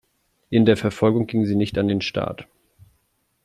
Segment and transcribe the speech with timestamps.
[0.49, 2.47] In der Verfolgung ging sie nicht an den Start.